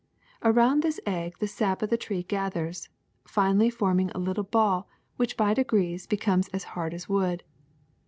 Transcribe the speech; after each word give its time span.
Around 0.43 0.79
this 0.81 0.99
egg 1.05 1.35
the 1.37 1.47
sap 1.47 1.83
of 1.83 1.91
the 1.91 1.95
tree 1.95 2.23
gathers, 2.23 2.89
finally 3.27 3.69
forming 3.69 4.09
a 4.09 4.17
little 4.17 4.43
ball 4.43 4.89
which 5.17 5.37
by 5.37 5.53
degrees 5.53 6.07
becomes 6.07 6.47
as 6.47 6.63
hard 6.73 6.95
as 6.95 7.07
wood. 7.07 7.43